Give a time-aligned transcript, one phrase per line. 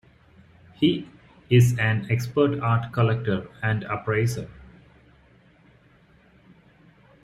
[0.73, 1.07] He
[1.51, 4.49] is an expert art collector and appraiser.